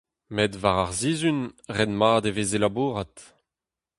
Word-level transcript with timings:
Met 0.35 0.53
war 0.63 0.77
ar 0.83 0.93
sizhun, 0.99 1.39
ret 1.77 1.91
mat 1.99 2.23
e 2.29 2.31
veze 2.35 2.59
labourat! 2.61 3.15